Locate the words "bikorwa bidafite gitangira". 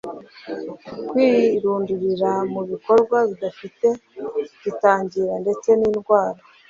2.69-5.33